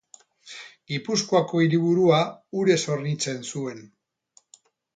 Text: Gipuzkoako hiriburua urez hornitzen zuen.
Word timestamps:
Gipuzkoako 0.93 1.61
hiriburua 1.65 2.23
urez 2.63 2.81
hornitzen 2.95 3.41
zuen. 3.53 3.87